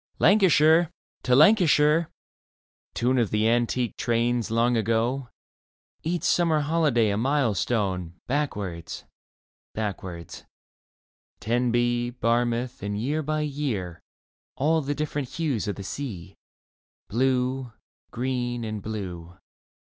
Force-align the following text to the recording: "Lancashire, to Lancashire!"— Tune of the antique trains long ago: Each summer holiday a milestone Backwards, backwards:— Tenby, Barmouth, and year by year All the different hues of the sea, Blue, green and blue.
"Lancashire, 0.19 0.89
to 1.21 1.35
Lancashire!"— 1.35 2.09
Tune 2.95 3.19
of 3.19 3.29
the 3.29 3.47
antique 3.47 3.95
trains 3.97 4.49
long 4.49 4.75
ago: 4.75 5.29
Each 6.01 6.23
summer 6.23 6.61
holiday 6.61 7.11
a 7.11 7.17
milestone 7.17 8.15
Backwards, 8.25 9.05
backwards:— 9.75 10.43
Tenby, 11.39 12.09
Barmouth, 12.13 12.81
and 12.81 12.99
year 12.99 13.21
by 13.21 13.41
year 13.41 14.01
All 14.55 14.81
the 14.81 14.95
different 14.95 15.29
hues 15.29 15.67
of 15.67 15.75
the 15.75 15.83
sea, 15.83 16.35
Blue, 17.07 17.71
green 18.09 18.63
and 18.63 18.81
blue. 18.81 19.37